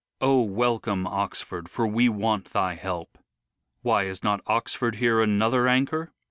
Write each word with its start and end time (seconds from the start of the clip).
"Ol 0.19 0.49
welcome 0.49 1.05
Oxford, 1.05 1.69
for 1.69 1.85
we 1.85 2.09
want 2.09 2.53
thy 2.53 2.73
help." 2.73 3.19
''Why, 3.83 4.05
is 4.05 4.23
not 4.23 4.41
Oxford 4.47 4.95
here 4.95 5.21
another 5.21 5.67
anchor 5.67 6.11